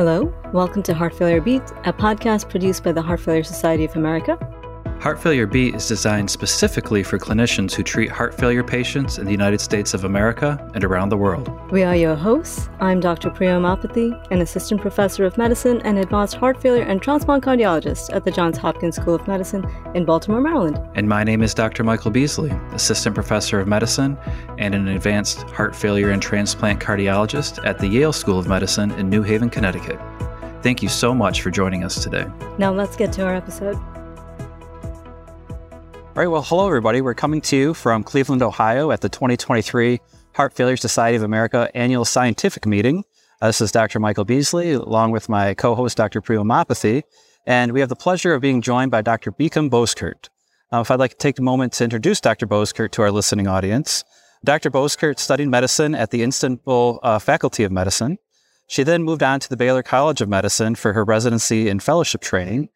Hello, 0.00 0.32
welcome 0.54 0.82
to 0.84 0.94
Heart 0.94 1.14
Failure 1.14 1.42
Beat, 1.42 1.60
a 1.84 1.92
podcast 1.92 2.48
produced 2.48 2.82
by 2.82 2.90
the 2.90 3.02
Heart 3.02 3.20
Failure 3.20 3.44
Society 3.44 3.84
of 3.84 3.96
America. 3.96 4.38
Heart 5.00 5.22
Failure 5.22 5.46
Beat 5.46 5.74
is 5.74 5.88
designed 5.88 6.30
specifically 6.30 7.02
for 7.02 7.18
clinicians 7.18 7.72
who 7.72 7.82
treat 7.82 8.10
heart 8.10 8.34
failure 8.34 8.62
patients 8.62 9.16
in 9.16 9.24
the 9.24 9.32
United 9.32 9.58
States 9.58 9.94
of 9.94 10.04
America 10.04 10.62
and 10.74 10.84
around 10.84 11.08
the 11.08 11.16
world. 11.16 11.50
We 11.70 11.82
are 11.84 11.96
your 11.96 12.14
hosts. 12.14 12.68
I'm 12.80 13.00
Dr. 13.00 13.30
Priya 13.30 13.52
Umapathi, 13.52 14.12
an 14.30 14.42
assistant 14.42 14.82
professor 14.82 15.24
of 15.24 15.38
medicine 15.38 15.80
and 15.86 15.96
advanced 15.96 16.34
heart 16.34 16.60
failure 16.60 16.82
and 16.82 17.00
transplant 17.00 17.42
cardiologist 17.42 18.14
at 18.14 18.26
the 18.26 18.30
Johns 18.30 18.58
Hopkins 18.58 18.96
School 18.96 19.14
of 19.14 19.26
Medicine 19.26 19.66
in 19.94 20.04
Baltimore, 20.04 20.42
Maryland. 20.42 20.78
And 20.94 21.08
my 21.08 21.24
name 21.24 21.40
is 21.40 21.54
Dr. 21.54 21.82
Michael 21.82 22.10
Beasley, 22.10 22.50
assistant 22.72 23.14
professor 23.14 23.58
of 23.58 23.66
medicine 23.66 24.18
and 24.58 24.74
an 24.74 24.86
advanced 24.86 25.44
heart 25.44 25.74
failure 25.74 26.10
and 26.10 26.20
transplant 26.20 26.78
cardiologist 26.78 27.66
at 27.66 27.78
the 27.78 27.88
Yale 27.88 28.12
School 28.12 28.38
of 28.38 28.48
Medicine 28.48 28.90
in 28.92 29.08
New 29.08 29.22
Haven, 29.22 29.48
Connecticut. 29.48 29.98
Thank 30.62 30.82
you 30.82 30.90
so 30.90 31.14
much 31.14 31.40
for 31.40 31.50
joining 31.50 31.84
us 31.84 32.02
today. 32.02 32.26
Now 32.58 32.70
let's 32.70 32.96
get 32.96 33.14
to 33.14 33.24
our 33.24 33.34
episode. 33.34 33.80
All 36.20 36.26
right, 36.26 36.32
well, 36.32 36.42
hello, 36.42 36.66
everybody. 36.66 37.00
We're 37.00 37.14
coming 37.14 37.40
to 37.40 37.56
you 37.56 37.72
from 37.72 38.04
Cleveland, 38.04 38.42
Ohio 38.42 38.90
at 38.90 39.00
the 39.00 39.08
2023 39.08 39.98
Heart 40.34 40.52
Failure 40.52 40.76
Society 40.76 41.16
of 41.16 41.22
America 41.22 41.70
annual 41.74 42.04
scientific 42.04 42.66
meeting. 42.66 43.04
Uh, 43.40 43.46
this 43.46 43.62
is 43.62 43.72
Dr. 43.72 44.00
Michael 44.00 44.26
Beasley, 44.26 44.72
along 44.72 45.12
with 45.12 45.30
my 45.30 45.54
co 45.54 45.74
host, 45.74 45.96
Dr. 45.96 46.20
Priya 46.20 46.40
Umapathi, 46.40 47.04
and 47.46 47.72
we 47.72 47.80
have 47.80 47.88
the 47.88 47.96
pleasure 47.96 48.34
of 48.34 48.42
being 48.42 48.60
joined 48.60 48.90
by 48.90 49.00
Dr. 49.00 49.32
Biykem 49.32 49.70
Bozkurt. 49.70 50.28
Uh, 50.70 50.80
if 50.80 50.90
I'd 50.90 51.00
like 51.00 51.12
to 51.12 51.16
take 51.16 51.38
a 51.38 51.42
moment 51.42 51.72
to 51.72 51.84
introduce 51.84 52.20
Dr. 52.20 52.46
Bozkurt 52.46 52.90
to 52.90 53.00
our 53.00 53.10
listening 53.10 53.46
audience. 53.46 54.04
Dr. 54.44 54.70
Bozkurt 54.70 55.18
studied 55.18 55.48
medicine 55.48 55.94
at 55.94 56.10
the 56.10 56.22
Istanbul 56.22 57.00
uh, 57.02 57.18
Faculty 57.18 57.64
of 57.64 57.72
Medicine. 57.72 58.18
She 58.66 58.82
then 58.82 59.04
moved 59.04 59.22
on 59.22 59.40
to 59.40 59.48
the 59.48 59.56
Baylor 59.56 59.82
College 59.82 60.20
of 60.20 60.28
Medicine 60.28 60.74
for 60.74 60.92
her 60.92 61.02
residency 61.02 61.70
and 61.70 61.82
fellowship 61.82 62.20
training 62.20 62.68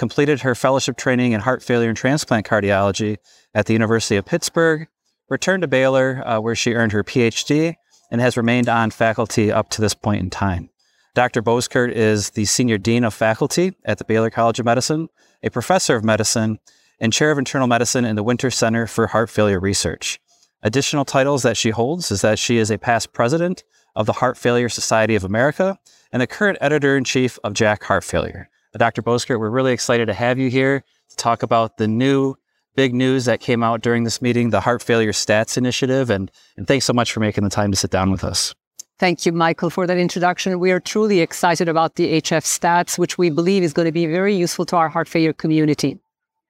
completed 0.00 0.40
her 0.40 0.54
fellowship 0.54 0.96
training 0.96 1.32
in 1.32 1.42
heart 1.42 1.62
failure 1.62 1.90
and 1.90 1.96
transplant 1.96 2.46
cardiology 2.46 3.18
at 3.54 3.66
the 3.66 3.74
University 3.74 4.16
of 4.16 4.24
Pittsburgh, 4.24 4.88
returned 5.28 5.60
to 5.60 5.68
Baylor, 5.68 6.22
uh, 6.24 6.40
where 6.40 6.54
she 6.54 6.72
earned 6.72 6.92
her 6.92 7.04
PhD 7.04 7.74
and 8.10 8.18
has 8.18 8.34
remained 8.34 8.66
on 8.66 8.90
faculty 8.90 9.52
up 9.52 9.68
to 9.68 9.82
this 9.82 9.92
point 9.92 10.22
in 10.22 10.30
time. 10.30 10.70
Dr. 11.14 11.42
Bozkurt 11.42 11.92
is 11.92 12.30
the 12.30 12.46
Senior 12.46 12.78
Dean 12.78 13.04
of 13.04 13.12
Faculty 13.12 13.74
at 13.84 13.98
the 13.98 14.06
Baylor 14.06 14.30
College 14.30 14.58
of 14.58 14.64
Medicine, 14.64 15.10
a 15.42 15.50
professor 15.50 15.96
of 15.96 16.02
medicine, 16.02 16.60
and 16.98 17.12
chair 17.12 17.30
of 17.30 17.36
internal 17.36 17.66
medicine 17.66 18.06
in 18.06 18.16
the 18.16 18.22
Winters 18.22 18.54
Center 18.54 18.86
for 18.86 19.08
Heart 19.08 19.28
Failure 19.28 19.60
Research. 19.60 20.18
Additional 20.62 21.04
titles 21.04 21.42
that 21.42 21.58
she 21.58 21.70
holds 21.70 22.10
is 22.10 22.22
that 22.22 22.38
she 22.38 22.56
is 22.56 22.70
a 22.70 22.78
past 22.78 23.12
president 23.12 23.64
of 23.94 24.06
the 24.06 24.14
Heart 24.14 24.38
Failure 24.38 24.70
Society 24.70 25.14
of 25.14 25.24
America 25.24 25.78
and 26.10 26.22
the 26.22 26.26
current 26.26 26.56
editor 26.62 26.96
in 26.96 27.04
chief 27.04 27.38
of 27.44 27.52
JACC 27.52 27.82
Heart 27.82 28.04
Failure. 28.04 28.49
Dr. 28.78 29.02
Bozkurt, 29.02 29.40
we're 29.40 29.50
really 29.50 29.72
excited 29.72 30.06
to 30.06 30.14
have 30.14 30.38
you 30.38 30.48
here 30.48 30.84
to 31.08 31.16
talk 31.16 31.42
about 31.42 31.76
the 31.76 31.88
new 31.88 32.36
big 32.76 32.94
news 32.94 33.24
that 33.24 33.40
came 33.40 33.62
out 33.62 33.82
during 33.82 34.04
this 34.04 34.22
meeting, 34.22 34.50
the 34.50 34.60
Heart 34.60 34.82
Failure 34.82 35.12
Stats 35.12 35.58
Initiative. 35.58 36.08
And, 36.08 36.30
and 36.56 36.66
thanks 36.66 36.84
so 36.84 36.92
much 36.92 37.12
for 37.12 37.20
making 37.20 37.44
the 37.44 37.50
time 37.50 37.70
to 37.70 37.76
sit 37.76 37.90
down 37.90 38.10
with 38.10 38.24
us. 38.24 38.54
Thank 38.98 39.24
you, 39.24 39.32
Michael, 39.32 39.70
for 39.70 39.86
that 39.86 39.96
introduction. 39.96 40.60
We 40.60 40.72
are 40.72 40.80
truly 40.80 41.20
excited 41.20 41.68
about 41.68 41.96
the 41.96 42.20
HF 42.20 42.44
stats, 42.44 42.98
which 42.98 43.16
we 43.16 43.30
believe 43.30 43.62
is 43.62 43.72
going 43.72 43.86
to 43.86 43.92
be 43.92 44.06
very 44.06 44.34
useful 44.34 44.66
to 44.66 44.76
our 44.76 44.90
heart 44.90 45.08
failure 45.08 45.32
community. 45.32 45.98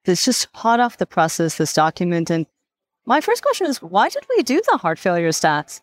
It's 0.03 0.25
just 0.25 0.47
hot 0.53 0.79
off 0.79 0.97
the 0.97 1.05
presses, 1.05 1.57
this 1.57 1.73
document. 1.73 2.29
And 2.29 2.45
my 3.05 3.21
first 3.21 3.41
question 3.41 3.67
is 3.67 3.81
why 3.81 4.09
did 4.09 4.25
we 4.35 4.43
do 4.43 4.61
the 4.69 4.77
heart 4.77 4.99
failure 4.99 5.29
stats? 5.29 5.81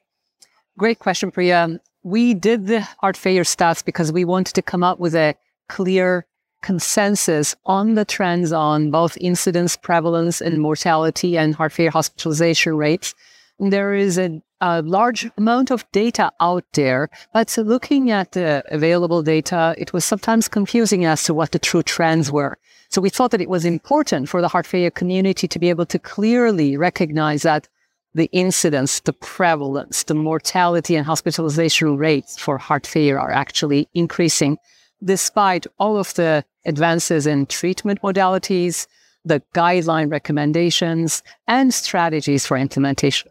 Great 0.77 0.99
question, 0.99 1.31
Priya. 1.31 1.81
We 2.03 2.35
did 2.35 2.67
the 2.67 2.83
heart 3.01 3.17
failure 3.17 3.45
stats 3.45 3.85
because 3.85 4.13
we 4.13 4.25
wanted 4.25 4.55
to 4.55 4.63
come 4.63 4.85
up 4.85 5.01
with 5.01 5.15
a 5.15 5.35
clear 5.69 6.27
consensus 6.63 7.55
on 7.67 7.95
the 7.95 8.05
trends 8.05 8.53
on 8.53 8.91
both 8.91 9.17
incidence, 9.19 9.77
prevalence, 9.77 10.41
and 10.41 10.59
mortality 10.59 11.39
and 11.39 11.55
heart 11.55 11.73
failure 11.73 11.91
hospitalization 11.91 12.77
rates. 12.77 13.15
There 13.59 13.95
is 13.95 14.19
a, 14.19 14.41
a 14.61 14.83
large 14.83 15.31
amount 15.37 15.71
of 15.71 15.91
data 15.93 16.33
out 16.41 16.65
there, 16.75 17.11
but 17.33 17.57
looking 17.59 18.11
at 18.11 18.33
the 18.33 18.63
available 18.71 19.23
data, 19.23 19.75
it 19.79 19.93
was 19.93 20.05
sometimes 20.05 20.49
confusing 20.49 21.05
as 21.05 21.25
to 21.25 21.35
what 21.35 21.53
the 21.53 21.59
true 21.59 21.83
trends 21.83 22.31
were. 22.31 22.59
So 22.89 23.01
we 23.01 23.11
thought 23.11 23.33
that 23.33 23.41
it 23.41 23.51
was 23.51 23.65
important 23.65 24.29
for 24.29 24.41
the 24.41 24.49
heart 24.49 24.67
failure 24.67 24.91
community 24.91 25.47
to 25.49 25.59
be 25.59 25.69
able 25.69 25.87
to 25.87 25.99
clearly 25.99 26.77
recognize 26.77 27.43
that 27.43 27.69
the 28.15 28.31
incidence, 28.33 29.01
the 29.01 29.13
prevalence, 29.13 30.05
the 30.05 30.15
mortality 30.15 30.97
and 30.97 31.07
hospitalization 31.07 31.97
rates 31.97 32.39
for 32.39 32.59
heart 32.59 32.87
failure 32.87 33.21
are 33.21 33.31
actually 33.31 33.89
increasing 33.95 34.57
despite 35.03 35.67
all 35.79 35.97
of 35.97 36.15
the 36.15 36.45
advances 36.65 37.27
in 37.27 37.47
treatment 37.47 38.03
modalities, 38.03 38.87
the 39.25 39.43
guideline 39.55 40.11
recommendations, 40.11 41.23
and 41.47 41.73
strategies 41.73 42.47
for 42.47 42.57
implementation. 42.57 43.31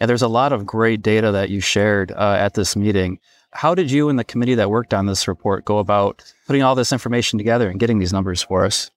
Yeah, 0.00 0.06
there's 0.06 0.22
a 0.22 0.28
lot 0.28 0.52
of 0.52 0.66
great 0.66 1.02
data 1.02 1.30
that 1.32 1.50
you 1.50 1.60
shared 1.60 2.12
uh, 2.12 2.36
at 2.38 2.54
this 2.54 2.74
meeting. 2.74 3.20
How 3.52 3.74
did 3.74 3.90
you 3.90 4.08
and 4.08 4.18
the 4.18 4.24
committee 4.24 4.54
that 4.54 4.70
worked 4.70 4.94
on 4.94 5.06
this 5.06 5.28
report 5.28 5.64
go 5.64 5.78
about 5.78 6.22
putting 6.46 6.62
all 6.62 6.74
this 6.74 6.92
information 6.92 7.38
together 7.38 7.68
and 7.68 7.78
getting 7.78 7.98
these 7.98 8.12
numbers 8.12 8.42
for 8.42 8.64
us? 8.64 8.90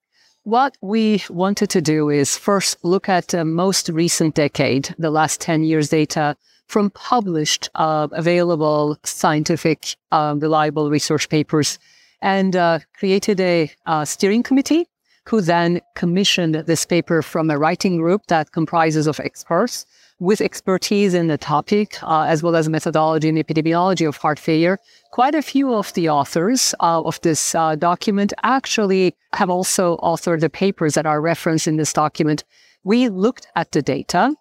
What 0.43 0.77
we 0.81 1.23
wanted 1.29 1.69
to 1.71 1.81
do 1.81 2.09
is 2.09 2.37
first 2.37 2.77
look 2.83 3.09
at 3.09 3.29
the 3.29 3.43
most 3.43 3.89
recent 3.89 4.35
decade, 4.35 4.93
the 4.97 5.09
last 5.09 5.41
10 5.41 5.63
years 5.63 5.89
data, 5.89 6.37
from 6.67 6.89
published, 6.91 7.69
uh, 7.75 8.07
available 8.11 8.97
scientific, 9.03 9.95
uh, 10.11 10.35
reliable 10.37 10.89
research 10.89 11.29
papers 11.29 11.79
and 12.21 12.55
uh, 12.55 12.79
created 12.97 13.39
a 13.39 13.71
uh, 13.85 14.03
steering 14.05 14.43
committee 14.43 14.87
who 15.27 15.41
then 15.41 15.81
commissioned 15.95 16.55
this 16.55 16.85
paper 16.85 17.21
from 17.21 17.49
a 17.49 17.57
writing 17.57 17.97
group 17.97 18.27
that 18.27 18.51
comprises 18.51 19.07
of 19.07 19.19
experts 19.19 19.85
with 20.19 20.39
expertise 20.39 21.13
in 21.13 21.27
the 21.27 21.37
topic, 21.37 22.01
uh, 22.03 22.21
as 22.21 22.41
well 22.41 22.55
as 22.55 22.69
methodology 22.69 23.27
and 23.27 23.37
epidemiology 23.37 24.07
of 24.07 24.15
heart 24.17 24.39
failure. 24.39 24.79
Quite 25.11 25.35
a 25.35 25.41
few 25.41 25.73
of 25.73 25.91
the 25.93 26.09
authors 26.09 26.73
uh, 26.79 27.01
of 27.01 27.19
this 27.21 27.53
uh, 27.53 27.75
document 27.75 28.33
actually 28.43 29.15
have 29.33 29.49
also 29.49 29.97
authored 29.97 30.39
the 30.39 30.49
papers 30.49 30.93
that 30.93 31.05
are 31.05 31.19
referenced 31.19 31.67
in 31.67 31.75
this 31.75 31.91
document. 31.91 32.43
We 32.83 33.09
looked 33.09 33.47
at 33.55 33.71
the 33.71 33.81
data 33.81 34.35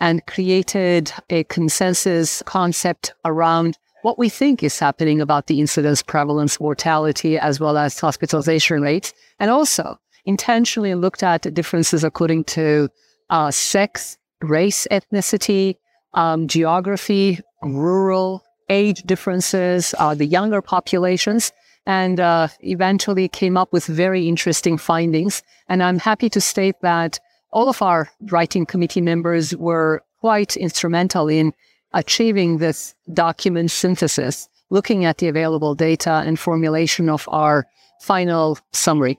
and 0.00 0.24
created 0.26 1.12
a 1.30 1.44
consensus 1.44 2.42
concept 2.46 3.14
around 3.24 3.78
what 4.02 4.18
we 4.18 4.28
think 4.28 4.62
is 4.62 4.78
happening 4.78 5.20
about 5.20 5.46
the 5.46 5.60
incidence, 5.60 6.02
prevalence, 6.02 6.60
mortality, 6.60 7.38
as 7.38 7.58
well 7.58 7.76
as 7.76 7.98
hospitalization 7.98 8.80
rates, 8.80 9.12
and 9.40 9.50
also 9.50 9.98
intentionally 10.24 10.94
looked 10.94 11.22
at 11.22 11.52
differences 11.54 12.04
according 12.04 12.44
to 12.44 12.88
uh, 13.30 13.50
sex, 13.50 14.18
race, 14.42 14.86
ethnicity, 14.90 15.76
um, 16.14 16.46
geography, 16.46 17.40
rural, 17.62 18.44
age 18.68 19.02
differences, 19.02 19.94
uh, 19.98 20.14
the 20.14 20.26
younger 20.26 20.60
populations, 20.60 21.52
and 21.86 22.18
uh, 22.18 22.48
eventually 22.60 23.28
came 23.28 23.56
up 23.56 23.72
with 23.72 23.86
very 23.86 24.28
interesting 24.28 24.76
findings. 24.76 25.42
And 25.68 25.82
I'm 25.82 25.98
happy 25.98 26.28
to 26.30 26.40
state 26.40 26.76
that 26.82 27.18
all 27.50 27.68
of 27.68 27.82
our 27.82 28.10
writing 28.30 28.66
committee 28.66 29.00
members 29.00 29.56
were 29.56 30.02
quite 30.20 30.56
instrumental 30.56 31.28
in 31.28 31.52
achieving 31.92 32.58
this 32.58 32.94
document 33.12 33.70
synthesis, 33.70 34.48
looking 34.70 35.04
at 35.04 35.18
the 35.18 35.28
available 35.28 35.74
data 35.74 36.22
and 36.26 36.38
formulation 36.38 37.08
of 37.08 37.28
our 37.28 37.66
final 38.00 38.58
summary. 38.72 39.18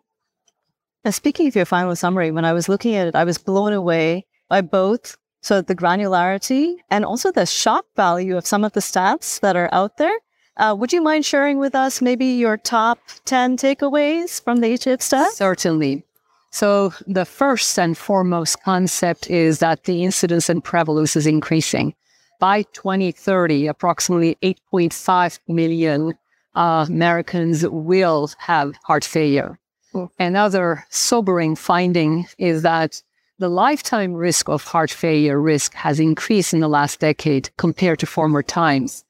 Now, 1.04 1.12
speaking 1.12 1.48
of 1.48 1.56
your 1.56 1.66
final 1.66 1.96
summary, 1.96 2.32
when 2.32 2.46
I 2.46 2.54
was 2.54 2.68
looking 2.68 2.96
at 2.96 3.08
it, 3.08 3.16
I 3.16 3.24
was 3.24 3.38
blown 3.38 3.74
away 3.74 4.26
by 4.50 4.62
both 4.62 5.18
so 5.42 5.62
the 5.62 5.76
granularity 5.76 6.76
and 6.90 7.06
also 7.06 7.32
the 7.32 7.46
shock 7.46 7.86
value 7.96 8.36
of 8.36 8.46
some 8.46 8.64
of 8.64 8.74
the 8.74 8.80
stats 8.80 9.40
that 9.40 9.56
are 9.56 9.70
out 9.72 9.98
there. 9.98 10.18
Uh, 10.58 10.76
would 10.78 10.92
you 10.92 11.02
mind 11.02 11.26
sharing 11.26 11.60
with 11.60 11.76
us 11.76 12.02
maybe 12.02 12.26
your 12.26 12.58
top 12.58 13.00
10 13.26 13.58
takeaways 13.58 14.44
from 14.44 14.58
the 14.58 14.74
HF 14.74 14.98
stats? 14.98 15.34
Certainly. 15.34 16.04
So 16.52 16.94
the 17.06 17.26
first 17.26 17.78
and 17.78 17.98
foremost 17.98 18.64
concept 18.64 19.30
is 19.30 19.60
that 19.60 19.84
the 19.84 20.04
incidence 20.04 20.50
and 20.50 20.64
prevalence 20.64 21.16
is 21.16 21.28
increasing. 21.28 21.94
By 22.40 22.64
2030, 22.74 23.68
approximately 23.68 24.38
8.5 24.42 25.40
million 25.48 26.14
uh, 26.56 26.86
Americans 26.88 27.68
will 27.68 28.30
have 28.38 28.76
heart 28.84 29.04
failure. 29.04 29.60
Mm. 29.94 30.10
Another 30.20 30.86
sobering 30.90 31.56
finding 31.56 32.28
is 32.38 32.62
that 32.62 33.02
the 33.40 33.50
lifetime 33.50 34.14
risk 34.14 34.50
of 34.50 34.64
heart 34.64 34.90
failure 34.90 35.40
risk 35.40 35.74
has 35.74 36.00
increased 36.00 36.54
in 36.54 36.60
the 36.60 36.68
last 36.68 37.00
decade 37.00 37.50
compared 37.58 38.00
to 38.00 38.06
former 38.06 38.42
times. 38.42 39.04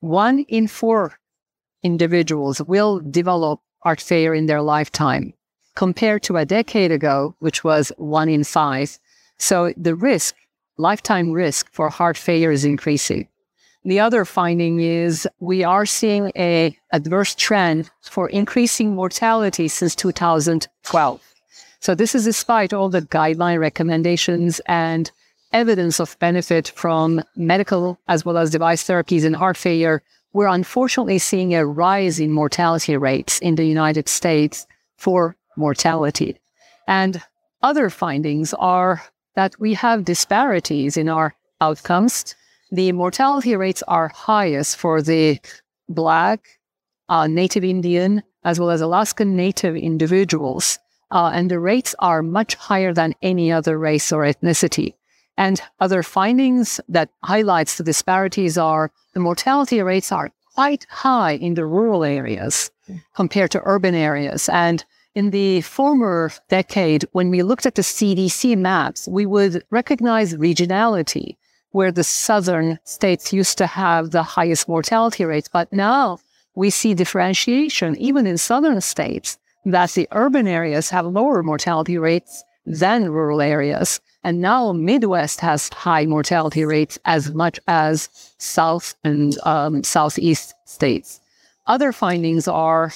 One 0.00 0.40
in 0.48 0.68
four 0.68 1.18
individuals 1.82 2.62
will 2.62 3.00
develop 3.00 3.60
heart 3.80 4.00
failure 4.00 4.34
in 4.34 4.46
their 4.46 4.62
lifetime 4.62 5.34
compared 5.74 6.22
to 6.24 6.36
a 6.36 6.44
decade 6.44 6.92
ago, 6.92 7.34
which 7.38 7.64
was 7.64 7.92
one 7.96 8.28
in 8.28 8.44
five. 8.44 8.98
So 9.38 9.72
the 9.76 9.94
risk, 9.94 10.34
lifetime 10.76 11.32
risk 11.32 11.70
for 11.72 11.88
heart 11.88 12.16
failure 12.16 12.50
is 12.50 12.64
increasing. 12.64 13.28
The 13.84 14.00
other 14.00 14.24
finding 14.24 14.80
is 14.80 15.28
we 15.40 15.62
are 15.62 15.84
seeing 15.84 16.32
a 16.36 16.76
adverse 16.92 17.34
trend 17.34 17.90
for 18.00 18.30
increasing 18.30 18.94
mortality 18.94 19.68
since 19.68 19.94
2012. 19.94 21.20
So 21.80 21.94
this 21.94 22.14
is 22.14 22.24
despite 22.24 22.72
all 22.72 22.88
the 22.88 23.02
guideline 23.02 23.60
recommendations 23.60 24.60
and 24.66 25.10
evidence 25.52 26.00
of 26.00 26.18
benefit 26.18 26.72
from 26.74 27.22
medical 27.36 27.98
as 28.08 28.24
well 28.24 28.38
as 28.38 28.50
device 28.50 28.82
therapies 28.84 29.24
in 29.24 29.34
heart 29.34 29.58
failure. 29.58 30.02
We're 30.32 30.48
unfortunately 30.48 31.18
seeing 31.18 31.54
a 31.54 31.66
rise 31.66 32.18
in 32.18 32.32
mortality 32.32 32.96
rates 32.96 33.38
in 33.40 33.56
the 33.56 33.66
United 33.66 34.08
States 34.08 34.66
for 34.96 35.36
mortality. 35.56 36.38
And 36.86 37.22
other 37.62 37.90
findings 37.90 38.54
are 38.54 39.02
that 39.36 39.58
we 39.58 39.74
have 39.74 40.04
disparities 40.04 40.96
in 40.96 41.08
our 41.08 41.34
outcomes 41.60 42.34
the 42.74 42.90
mortality 42.90 43.54
rates 43.54 43.84
are 43.86 44.08
highest 44.08 44.76
for 44.76 45.00
the 45.00 45.38
Black, 45.88 46.58
uh, 47.08 47.28
Native 47.28 47.62
Indian, 47.62 48.22
as 48.42 48.58
well 48.58 48.70
as 48.70 48.80
Alaskan 48.80 49.36
Native 49.36 49.76
individuals. 49.76 50.80
Uh, 51.10 51.30
and 51.32 51.48
the 51.50 51.60
rates 51.60 51.94
are 52.00 52.20
much 52.20 52.56
higher 52.56 52.92
than 52.92 53.14
any 53.22 53.52
other 53.52 53.78
race 53.78 54.10
or 54.10 54.22
ethnicity. 54.22 54.94
And 55.36 55.60
other 55.78 56.02
findings 56.02 56.80
that 56.88 57.10
highlights 57.22 57.76
the 57.76 57.84
disparities 57.84 58.58
are 58.58 58.90
the 59.12 59.20
mortality 59.20 59.80
rates 59.80 60.10
are 60.10 60.32
quite 60.54 60.84
high 60.90 61.32
in 61.32 61.54
the 61.54 61.66
rural 61.66 62.02
areas 62.02 62.72
compared 63.14 63.52
to 63.52 63.62
urban 63.64 63.94
areas. 63.94 64.48
And 64.48 64.84
in 65.14 65.30
the 65.30 65.60
former 65.60 66.32
decade, 66.48 67.04
when 67.12 67.30
we 67.30 67.42
looked 67.42 67.66
at 67.66 67.76
the 67.76 67.82
CDC 67.82 68.56
maps, 68.58 69.06
we 69.08 69.26
would 69.26 69.64
recognize 69.70 70.34
regionality 70.34 71.36
where 71.70 71.92
the 71.92 72.04
southern 72.04 72.78
states 72.84 73.32
used 73.32 73.58
to 73.58 73.66
have 73.66 74.10
the 74.10 74.22
highest 74.22 74.68
mortality 74.68 75.24
rates. 75.24 75.48
But 75.48 75.72
now 75.72 76.18
we 76.54 76.70
see 76.70 76.94
differentiation, 76.94 77.96
even 77.96 78.26
in 78.26 78.38
southern 78.38 78.80
states, 78.80 79.38
that 79.64 79.90
the 79.90 80.08
urban 80.12 80.46
areas 80.46 80.90
have 80.90 81.06
lower 81.06 81.42
mortality 81.42 81.98
rates 81.98 82.44
than 82.66 83.10
rural 83.10 83.40
areas. 83.40 84.00
And 84.22 84.40
now 84.40 84.72
Midwest 84.72 85.40
has 85.40 85.68
high 85.68 86.06
mortality 86.06 86.64
rates 86.64 86.98
as 87.04 87.32
much 87.34 87.60
as 87.68 88.08
South 88.38 88.94
and 89.04 89.36
um, 89.44 89.84
Southeast 89.84 90.54
states. 90.64 91.20
Other 91.66 91.92
findings 91.92 92.48
are 92.48 92.92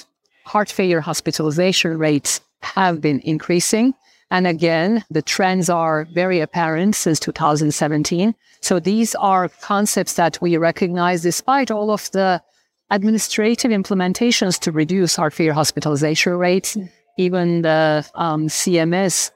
heart 0.49 0.71
failure 0.71 0.99
hospitalization 0.99 1.97
rates 1.99 2.41
have 2.61 2.99
been 2.99 3.19
increasing. 3.19 3.93
And 4.31 4.47
again, 4.47 5.03
the 5.11 5.21
trends 5.21 5.69
are 5.69 6.07
very 6.13 6.39
apparent 6.39 6.95
since 6.95 7.19
2017. 7.19 8.33
So 8.61 8.79
these 8.79 9.13
are 9.15 9.49
concepts 9.61 10.13
that 10.15 10.39
we 10.41 10.57
recognize 10.57 11.21
despite 11.21 11.69
all 11.69 11.91
of 11.91 12.09
the 12.11 12.41
administrative 12.89 13.71
implementations 13.71 14.59
to 14.61 14.71
reduce 14.71 15.15
heart 15.15 15.33
failure 15.33 15.53
hospitalization 15.53 16.33
rates, 16.33 16.75
even 17.17 17.61
the 17.61 18.05
um, 18.15 18.47
CMS 18.47 19.31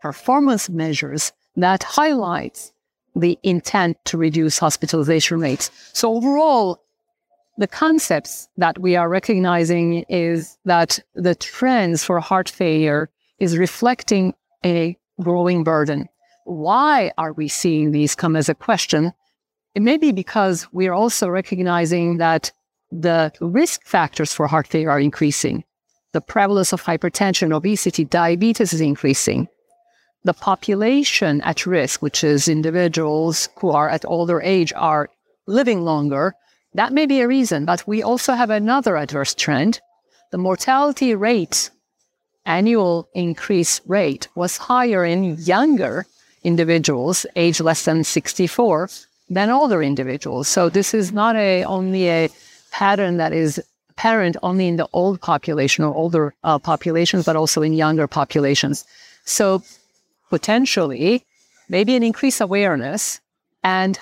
performance 0.00 0.70
measures 0.70 1.32
that 1.56 1.82
highlights 1.82 2.72
the 3.14 3.38
intent 3.42 3.96
to 4.06 4.16
reduce 4.16 4.58
hospitalization 4.58 5.40
rates. 5.40 5.70
So 5.92 6.14
overall, 6.14 6.83
the 7.56 7.66
concepts 7.66 8.48
that 8.56 8.78
we 8.78 8.96
are 8.96 9.08
recognizing 9.08 10.04
is 10.08 10.58
that 10.64 10.98
the 11.14 11.34
trends 11.34 12.02
for 12.02 12.18
heart 12.20 12.48
failure 12.48 13.10
is 13.38 13.58
reflecting 13.58 14.34
a 14.64 14.96
growing 15.20 15.62
burden. 15.62 16.08
Why 16.44 17.12
are 17.16 17.32
we 17.32 17.48
seeing 17.48 17.92
these 17.92 18.14
come 18.14 18.36
as 18.36 18.48
a 18.48 18.54
question? 18.54 19.12
It 19.74 19.82
may 19.82 19.98
be 19.98 20.12
because 20.12 20.66
we 20.72 20.88
are 20.88 20.94
also 20.94 21.28
recognizing 21.28 22.18
that 22.18 22.52
the 22.90 23.32
risk 23.40 23.84
factors 23.84 24.32
for 24.32 24.46
heart 24.46 24.66
failure 24.66 24.90
are 24.90 25.00
increasing. 25.00 25.64
The 26.12 26.20
prevalence 26.20 26.72
of 26.72 26.82
hypertension, 26.82 27.52
obesity, 27.52 28.04
diabetes 28.04 28.72
is 28.72 28.80
increasing. 28.80 29.48
The 30.24 30.34
population 30.34 31.40
at 31.42 31.66
risk, 31.66 32.02
which 32.02 32.22
is 32.22 32.48
individuals 32.48 33.48
who 33.58 33.70
are 33.70 33.88
at 33.88 34.04
older 34.04 34.40
age, 34.40 34.72
are 34.76 35.10
living 35.46 35.82
longer. 35.82 36.34
That 36.74 36.92
may 36.92 37.06
be 37.06 37.20
a 37.20 37.28
reason, 37.28 37.64
but 37.64 37.86
we 37.86 38.02
also 38.02 38.34
have 38.34 38.50
another 38.50 38.96
adverse 38.96 39.34
trend. 39.34 39.80
The 40.32 40.38
mortality 40.38 41.14
rate 41.14 41.70
annual 42.46 43.08
increase 43.14 43.80
rate 43.86 44.28
was 44.34 44.56
higher 44.56 45.04
in 45.04 45.36
younger 45.38 46.06
individuals, 46.42 47.24
age 47.36 47.60
less 47.60 47.84
than 47.84 48.04
64, 48.04 48.90
than 49.30 49.50
older 49.50 49.82
individuals. 49.82 50.48
So 50.48 50.68
this 50.68 50.92
is 50.92 51.12
not 51.12 51.36
a 51.36 51.64
only 51.64 52.08
a 52.08 52.28
pattern 52.70 53.16
that 53.16 53.32
is 53.32 53.62
apparent 53.90 54.36
only 54.42 54.66
in 54.66 54.76
the 54.76 54.88
old 54.92 55.20
population 55.20 55.84
or 55.84 55.94
older 55.94 56.34
uh, 56.42 56.58
populations, 56.58 57.24
but 57.24 57.36
also 57.36 57.62
in 57.62 57.72
younger 57.72 58.06
populations. 58.06 58.84
So 59.24 59.62
potentially, 60.28 61.24
maybe 61.68 61.94
an 61.94 62.02
increased 62.02 62.40
awareness 62.40 63.20
and 63.62 63.98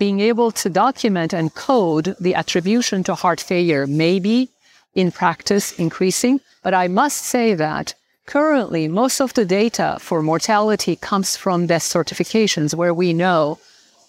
being 0.00 0.20
able 0.20 0.50
to 0.50 0.70
document 0.70 1.34
and 1.34 1.54
code 1.54 2.16
the 2.18 2.34
attribution 2.34 3.04
to 3.04 3.14
heart 3.14 3.38
failure 3.38 3.86
may 3.86 4.18
be 4.18 4.48
in 4.94 5.12
practice 5.12 5.78
increasing. 5.78 6.40
But 6.62 6.72
I 6.72 6.88
must 6.88 7.18
say 7.18 7.52
that 7.54 7.94
currently 8.24 8.88
most 8.88 9.20
of 9.20 9.34
the 9.34 9.44
data 9.44 9.98
for 10.00 10.22
mortality 10.22 10.96
comes 10.96 11.36
from 11.36 11.66
death 11.66 11.82
certifications 11.82 12.74
where 12.74 12.94
we 12.94 13.12
know 13.12 13.58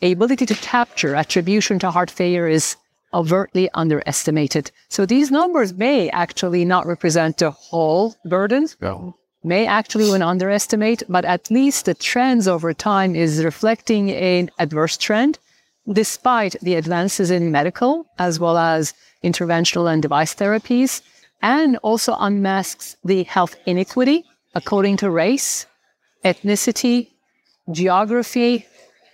ability 0.02 0.46
to 0.46 0.56
capture 0.56 1.14
attribution 1.14 1.78
to 1.80 1.92
heart 1.92 2.10
failure 2.10 2.48
is 2.48 2.78
overtly 3.14 3.70
underestimated. 3.74 4.72
So 4.88 5.06
these 5.06 5.30
numbers 5.30 5.74
may 5.74 6.10
actually 6.12 6.64
not 6.64 6.88
represent 6.88 7.38
the 7.38 7.52
whole 7.52 8.16
burden. 8.24 8.70
No. 8.80 9.18
May 9.44 9.66
actually 9.66 10.10
underestimate, 10.22 11.04
but 11.10 11.26
at 11.26 11.52
least 11.52 11.86
the 11.86 11.96
trends 11.96 12.48
over 12.48 12.74
time 12.74 13.14
is 13.14 13.44
reflecting 13.44 14.12
an 14.12 14.52
adverse 14.58 14.96
trend 14.98 15.38
despite 15.92 16.56
the 16.62 16.76
advances 16.76 17.32
in 17.32 17.52
medical 17.52 18.06
as 18.20 18.40
well 18.40 18.58
as 18.58 18.94
interventional 19.24 19.92
and 19.92 20.02
device 20.02 20.36
therapies, 20.36 21.02
and 21.42 21.78
also 21.78 22.16
unmasks 22.20 22.96
the 23.04 23.24
health 23.24 23.56
inequity 23.66 24.24
according 24.54 24.98
to 24.98 25.10
race, 25.10 25.66
ethnicity, 26.24 27.10
geography, 27.72 28.66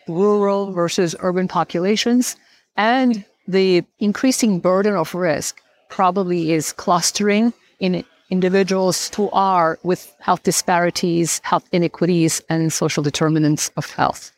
rural 0.08 0.72
versus 0.72 1.16
urban 1.20 1.48
populations, 1.48 2.36
and 2.76 3.24
the 3.48 3.84
increasing 4.00 4.60
burden 4.60 4.96
of 4.96 5.14
risk 5.16 5.62
probably 5.90 6.52
is 6.52 6.74
clustering 6.74 7.54
in 7.80 8.04
individuals 8.30 9.10
who 9.16 9.30
are 9.32 9.80
with 9.84 10.14
health 10.20 10.44
disparities, 10.44 11.40
health 11.44 11.68
inequities, 11.72 12.42
and 12.50 12.74
social 12.74 13.04
determinants 13.04 13.72
of 13.78 13.90
health. 13.92 14.32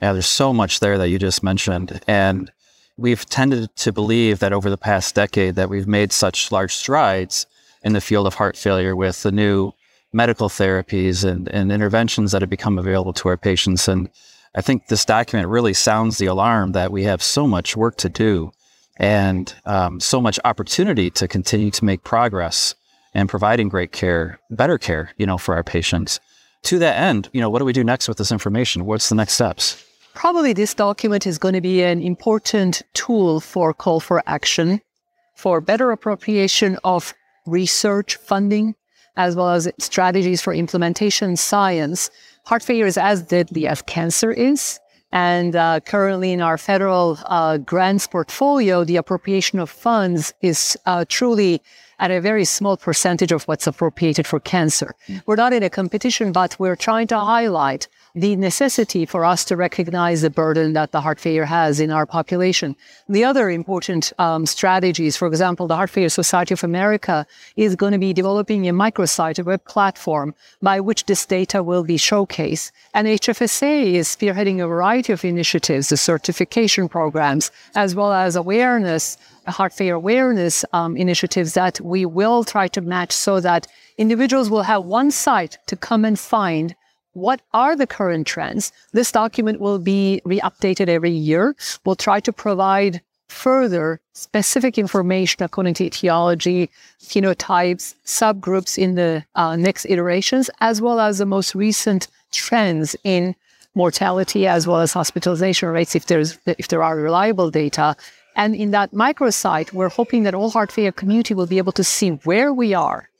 Yeah, 0.00 0.12
there's 0.12 0.26
so 0.26 0.52
much 0.52 0.80
there 0.80 0.98
that 0.98 1.08
you 1.08 1.18
just 1.18 1.42
mentioned. 1.42 2.00
And 2.06 2.52
we've 2.96 3.26
tended 3.26 3.74
to 3.76 3.92
believe 3.92 4.38
that 4.38 4.52
over 4.52 4.70
the 4.70 4.76
past 4.76 5.14
decade 5.14 5.54
that 5.56 5.68
we've 5.68 5.88
made 5.88 6.12
such 6.12 6.52
large 6.52 6.74
strides 6.74 7.46
in 7.82 7.92
the 7.92 8.00
field 8.00 8.26
of 8.26 8.34
heart 8.34 8.56
failure 8.56 8.94
with 8.94 9.22
the 9.22 9.32
new 9.32 9.72
medical 10.12 10.48
therapies 10.48 11.24
and, 11.24 11.48
and 11.48 11.70
interventions 11.70 12.32
that 12.32 12.42
have 12.42 12.50
become 12.50 12.78
available 12.78 13.12
to 13.12 13.28
our 13.28 13.36
patients. 13.36 13.88
And 13.88 14.08
I 14.54 14.60
think 14.60 14.86
this 14.86 15.04
document 15.04 15.48
really 15.48 15.74
sounds 15.74 16.18
the 16.18 16.26
alarm 16.26 16.72
that 16.72 16.90
we 16.90 17.04
have 17.04 17.22
so 17.22 17.46
much 17.46 17.76
work 17.76 17.96
to 17.98 18.08
do 18.08 18.52
and 18.96 19.54
um, 19.64 20.00
so 20.00 20.20
much 20.20 20.40
opportunity 20.44 21.10
to 21.10 21.28
continue 21.28 21.70
to 21.70 21.84
make 21.84 22.02
progress 22.02 22.74
and 23.14 23.28
providing 23.28 23.68
great 23.68 23.92
care, 23.92 24.40
better 24.50 24.78
care, 24.78 25.10
you 25.18 25.26
know, 25.26 25.38
for 25.38 25.54
our 25.54 25.62
patients. 25.62 26.20
To 26.64 26.78
that 26.80 26.98
end, 26.98 27.28
you 27.32 27.40
know, 27.40 27.50
what 27.50 27.60
do 27.60 27.64
we 27.64 27.72
do 27.72 27.84
next 27.84 28.08
with 28.08 28.18
this 28.18 28.32
information? 28.32 28.86
What's 28.86 29.08
the 29.08 29.14
next 29.14 29.34
steps? 29.34 29.84
Probably 30.18 30.52
this 30.52 30.74
document 30.74 31.28
is 31.28 31.38
going 31.38 31.54
to 31.54 31.60
be 31.60 31.80
an 31.80 32.02
important 32.02 32.82
tool 32.92 33.38
for 33.38 33.72
call 33.72 34.00
for 34.00 34.20
action 34.26 34.80
for 35.36 35.60
better 35.60 35.92
appropriation 35.92 36.76
of 36.82 37.14
research 37.46 38.16
funding 38.16 38.74
as 39.16 39.36
well 39.36 39.50
as 39.50 39.70
strategies 39.78 40.42
for 40.42 40.52
implementation 40.52 41.36
science. 41.36 42.10
Heart 42.46 42.64
failure 42.64 42.86
is 42.86 42.98
as 42.98 43.22
deadly 43.22 43.68
as 43.68 43.80
cancer 43.82 44.32
is. 44.32 44.80
And 45.12 45.54
uh, 45.54 45.78
currently 45.86 46.32
in 46.32 46.40
our 46.40 46.58
federal 46.58 47.16
uh, 47.26 47.58
grants 47.58 48.08
portfolio, 48.08 48.82
the 48.82 48.96
appropriation 48.96 49.60
of 49.60 49.70
funds 49.70 50.34
is 50.42 50.76
uh, 50.84 51.04
truly 51.08 51.62
at 51.98 52.10
a 52.10 52.20
very 52.20 52.44
small 52.44 52.76
percentage 52.76 53.32
of 53.32 53.44
what's 53.44 53.66
appropriated 53.66 54.26
for 54.26 54.40
cancer. 54.40 54.94
We're 55.26 55.36
not 55.36 55.52
in 55.52 55.62
a 55.62 55.70
competition, 55.70 56.32
but 56.32 56.58
we're 56.58 56.76
trying 56.76 57.08
to 57.08 57.18
highlight 57.18 57.88
the 58.14 58.36
necessity 58.36 59.06
for 59.06 59.24
us 59.24 59.44
to 59.44 59.56
recognize 59.56 60.22
the 60.22 60.30
burden 60.30 60.72
that 60.72 60.92
the 60.92 61.00
heart 61.00 61.20
failure 61.20 61.44
has 61.44 61.78
in 61.78 61.90
our 61.90 62.06
population. 62.06 62.74
The 63.08 63.24
other 63.24 63.50
important 63.50 64.12
um, 64.18 64.46
strategies, 64.46 65.16
for 65.16 65.28
example, 65.28 65.66
the 65.66 65.76
Heart 65.76 65.90
Failure 65.90 66.08
Society 66.08 66.54
of 66.54 66.64
America 66.64 67.26
is 67.56 67.76
going 67.76 67.92
to 67.92 67.98
be 67.98 68.12
developing 68.12 68.68
a 68.68 68.72
microsite, 68.72 69.38
a 69.38 69.44
web 69.44 69.64
platform 69.64 70.34
by 70.62 70.80
which 70.80 71.04
this 71.04 71.26
data 71.26 71.62
will 71.62 71.84
be 71.84 71.96
showcased. 71.96 72.72
And 72.94 73.06
HFSA 73.06 73.94
is 73.94 74.08
spearheading 74.08 74.62
a 74.62 74.66
variety 74.66 75.12
of 75.12 75.24
initiatives, 75.24 75.90
the 75.90 75.96
certification 75.96 76.88
programs, 76.88 77.50
as 77.74 77.94
well 77.94 78.12
as 78.12 78.34
awareness, 78.36 79.16
heart 79.50 79.72
failure 79.72 79.94
awareness 79.94 80.64
um, 80.72 80.96
initiatives 80.96 81.54
that 81.54 81.80
we 81.80 82.06
will 82.06 82.44
try 82.44 82.68
to 82.68 82.80
match 82.80 83.12
so 83.12 83.40
that 83.40 83.66
individuals 83.96 84.50
will 84.50 84.62
have 84.62 84.84
one 84.84 85.10
site 85.10 85.58
to 85.66 85.76
come 85.76 86.04
and 86.04 86.18
find 86.18 86.74
what 87.12 87.40
are 87.52 87.74
the 87.74 87.86
current 87.86 88.26
trends? 88.26 88.70
This 88.92 89.10
document 89.10 89.60
will 89.60 89.78
be 89.78 90.20
re-updated 90.24 90.88
every 90.88 91.10
year. 91.10 91.56
We'll 91.84 91.96
try 91.96 92.20
to 92.20 92.32
provide 92.32 93.00
further 93.28 94.00
specific 94.12 94.78
information 94.78 95.42
according 95.42 95.74
to 95.74 95.84
etiology, 95.84 96.70
phenotypes, 97.00 97.94
subgroups 98.04 98.78
in 98.78 98.94
the 98.94 99.24
uh, 99.34 99.56
next 99.56 99.84
iterations, 99.86 100.48
as 100.60 100.80
well 100.80 101.00
as 101.00 101.18
the 101.18 101.26
most 101.26 101.54
recent 101.54 102.08
trends 102.30 102.96
in 103.04 103.34
mortality 103.74 104.46
as 104.46 104.66
well 104.66 104.80
as 104.80 104.92
hospitalization 104.92 105.68
rates 105.68 105.94
if 105.94 106.06
there's 106.06 106.38
if 106.46 106.68
there 106.68 106.82
are 106.82 106.96
reliable 106.96 107.50
data. 107.50 107.96
And 108.38 108.54
in 108.54 108.70
that 108.70 108.92
microsite, 108.92 109.72
we're 109.72 109.88
hoping 109.88 110.22
that 110.22 110.32
all 110.32 110.50
heart 110.50 110.70
failure 110.70 110.92
community 110.92 111.34
will 111.34 111.48
be 111.48 111.58
able 111.58 111.72
to 111.72 111.82
see 111.82 112.10
where 112.22 112.54
we 112.54 112.72
are 112.72 113.10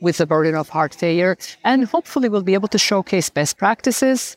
with 0.00 0.18
the 0.18 0.26
burden 0.26 0.54
of 0.54 0.68
heart 0.68 0.94
failure. 0.94 1.36
And 1.64 1.84
hopefully 1.84 2.28
we'll 2.28 2.44
be 2.44 2.54
able 2.54 2.68
to 2.68 2.78
showcase 2.78 3.28
best 3.28 3.58
practices, 3.58 4.36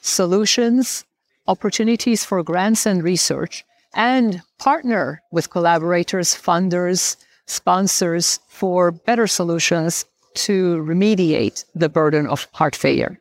solutions, 0.00 1.04
opportunities 1.46 2.24
for 2.24 2.42
grants 2.42 2.86
and 2.86 3.04
research, 3.04 3.62
and 3.94 4.40
partner 4.58 5.20
with 5.30 5.50
collaborators, 5.50 6.34
funders, 6.34 7.16
sponsors 7.46 8.40
for 8.48 8.90
better 8.90 9.26
solutions 9.26 10.06
to 10.34 10.82
remediate 10.88 11.66
the 11.74 11.90
burden 11.90 12.26
of 12.26 12.48
heart 12.54 12.74
failure. 12.74 13.18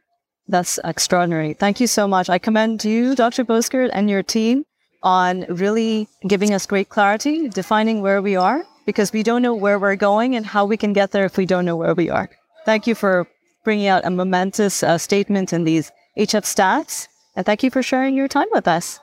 That's 0.47 0.79
extraordinary. 0.85 1.55
Thank 1.55 1.81
you 1.81 1.87
so 1.87 2.07
much. 2.07 2.29
I 2.29 2.37
commend 2.37 2.85
you, 2.85 3.15
Dr. 3.15 3.43
Bozkurt, 3.43 3.89
and 3.91 4.09
your 4.09 4.23
team 4.23 4.63
on 5.03 5.45
really 5.49 6.07
giving 6.27 6.53
us 6.53 6.65
great 6.65 6.89
clarity, 6.89 7.49
defining 7.49 8.01
where 8.01 8.21
we 8.21 8.35
are, 8.35 8.63
because 8.85 9.11
we 9.13 9.23
don't 9.23 9.41
know 9.41 9.55
where 9.55 9.79
we're 9.79 9.95
going 9.95 10.35
and 10.35 10.45
how 10.45 10.65
we 10.65 10.77
can 10.77 10.93
get 10.93 11.11
there 11.11 11.25
if 11.25 11.37
we 11.37 11.45
don't 11.45 11.65
know 11.65 11.75
where 11.75 11.93
we 11.93 12.09
are. 12.09 12.29
Thank 12.65 12.87
you 12.87 12.95
for 12.95 13.27
bringing 13.63 13.87
out 13.87 14.05
a 14.05 14.09
momentous 14.09 14.83
uh, 14.83 14.97
statement 14.97 15.53
in 15.53 15.63
these 15.63 15.91
HF 16.17 16.43
stats. 16.43 17.07
And 17.35 17.45
thank 17.45 17.63
you 17.63 17.71
for 17.71 17.81
sharing 17.81 18.15
your 18.15 18.27
time 18.27 18.47
with 18.51 18.67
us. 18.67 18.99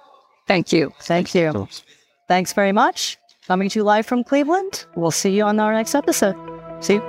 Thank 0.47 0.73
you. 0.73 0.93
Thank 1.01 1.35
you. 1.35 1.69
Thanks 2.27 2.53
very 2.53 2.73
much. 2.73 3.19
Coming 3.47 3.69
to 3.71 3.79
you 3.79 3.85
live 3.85 4.07
from 4.07 4.25
Cleveland. 4.25 4.85
We'll 4.95 5.11
see 5.11 5.35
you 5.35 5.45
on 5.45 5.59
our 5.59 5.73
next 5.73 5.95
episode. 5.95 6.37
See 6.81 6.95
you. 6.95 7.03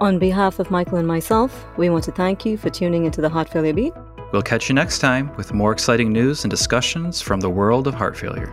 On 0.00 0.18
behalf 0.18 0.58
of 0.58 0.70
Michael 0.70 0.98
and 0.98 1.08
myself, 1.08 1.66
we 1.76 1.90
want 1.90 2.04
to 2.04 2.12
thank 2.12 2.46
you 2.46 2.56
for 2.56 2.70
tuning 2.70 3.04
into 3.04 3.20
the 3.20 3.28
Heart 3.28 3.50
Failure 3.50 3.72
Beat. 3.72 3.92
We'll 4.32 4.42
catch 4.42 4.68
you 4.68 4.74
next 4.74 4.98
time 4.98 5.34
with 5.36 5.54
more 5.54 5.72
exciting 5.72 6.12
news 6.12 6.44
and 6.44 6.50
discussions 6.50 7.20
from 7.20 7.40
the 7.40 7.48
world 7.48 7.86
of 7.86 7.94
heart 7.94 8.16
failure. 8.16 8.52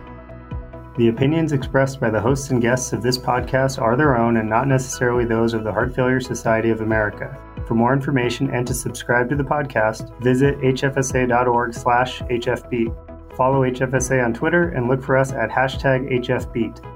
The 0.96 1.08
opinions 1.08 1.52
expressed 1.52 2.00
by 2.00 2.08
the 2.08 2.20
hosts 2.20 2.50
and 2.50 2.62
guests 2.62 2.94
of 2.94 3.02
this 3.02 3.18
podcast 3.18 3.80
are 3.80 3.96
their 3.96 4.16
own 4.16 4.38
and 4.38 4.48
not 4.48 4.66
necessarily 4.66 5.26
those 5.26 5.52
of 5.52 5.62
the 5.62 5.72
Heart 5.72 5.94
Failure 5.94 6.20
Society 6.20 6.70
of 6.70 6.80
America. 6.80 7.36
For 7.66 7.74
more 7.74 7.92
information 7.92 8.48
and 8.50 8.66
to 8.66 8.72
subscribe 8.72 9.28
to 9.28 9.36
the 9.36 9.44
podcast, 9.44 10.18
visit 10.22 10.58
hfsa.org 10.60 11.74
slash 11.74 12.20
hfbeat. 12.22 13.36
Follow 13.36 13.60
HFSA 13.70 14.24
on 14.24 14.32
Twitter 14.32 14.70
and 14.70 14.88
look 14.88 15.02
for 15.02 15.18
us 15.18 15.32
at 15.32 15.50
hashtag 15.50 16.10
HFBeat. 16.24 16.95